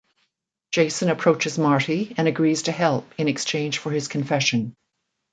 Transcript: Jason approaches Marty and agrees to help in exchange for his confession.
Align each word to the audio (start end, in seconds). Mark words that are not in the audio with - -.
Jason 0.71 1.09
approaches 1.11 1.59
Marty 1.59 2.15
and 2.17 2.27
agrees 2.27 2.63
to 2.63 2.71
help 2.71 3.13
in 3.19 3.27
exchange 3.27 3.77
for 3.77 3.91
his 3.91 4.07
confession. 4.07 4.73